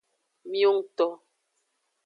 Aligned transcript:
Miwongto. 0.49 1.07